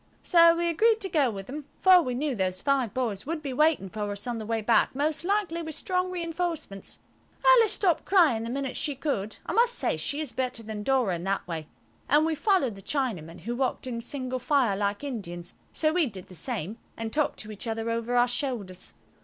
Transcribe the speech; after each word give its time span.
So 0.23 0.55
we 0.57 0.67
agreed 0.67 0.99
to 1.01 1.09
go 1.09 1.29
with 1.29 1.45
them, 1.45 1.65
for 1.79 2.01
we 2.01 2.15
knew 2.15 2.33
those 2.33 2.59
five 2.59 2.91
boys 2.91 3.27
would 3.27 3.43
be 3.43 3.53
waiting 3.53 3.87
for 3.87 4.11
us 4.11 4.25
on 4.25 4.39
the 4.39 4.47
way 4.47 4.59
back, 4.59 4.95
most 4.95 5.23
likely 5.23 5.61
with 5.61 5.75
strong 5.75 6.09
reinforcements. 6.09 7.01
Alice 7.45 7.73
stopped 7.73 8.03
crying 8.03 8.41
the 8.41 8.49
minute 8.49 8.75
she 8.75 8.95
could–I 8.95 9.51
must 9.53 9.75
say 9.75 9.97
she 9.97 10.19
is 10.19 10.31
better 10.31 10.63
than 10.63 10.81
Dora 10.81 11.17
in 11.17 11.23
that 11.25 11.47
way–and 11.47 12.25
we 12.25 12.33
followed 12.33 12.75
the 12.75 12.81
Chinamen, 12.81 13.41
who 13.41 13.55
walked 13.55 13.85
in 13.85 14.01
single 14.01 14.39
file 14.39 14.77
like 14.77 15.03
Indians, 15.03 15.53
so 15.71 15.93
we 15.93 16.07
did 16.07 16.29
the 16.29 16.33
same, 16.33 16.79
and 16.97 17.13
talked 17.13 17.37
to 17.41 17.51
each 17.51 17.67
other 17.67 17.91
over 17.91 18.15
our 18.15 18.27
shoulders. 18.27 18.95